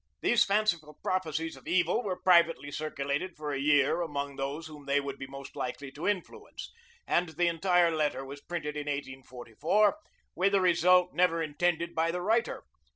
"]These 0.23 0.45
fanciful 0.45 0.97
prophecies 1.03 1.55
of 1.55 1.67
evil 1.67 2.01
were 2.01 2.19
privately 2.19 2.71
circulated 2.71 3.35
for 3.37 3.51
a 3.53 3.59
year 3.59 4.01
among 4.01 4.35
those 4.35 4.65
whom 4.65 4.87
they 4.87 4.99
would 4.99 5.19
be 5.19 5.27
most 5.27 5.55
likely 5.55 5.91
to 5.91 6.07
influence, 6.07 6.71
and 7.05 7.29
the 7.29 7.47
entire 7.47 7.91
letter 7.95 8.25
was 8.25 8.41
printed 8.41 8.75
in 8.75 8.87
1844, 8.87 9.99
with 10.33 10.55
a 10.55 10.59
result 10.59 11.13
never 11.13 11.43
intended 11.43 11.93
by 11.93 12.09
the 12.09 12.23
writer. 12.23 12.63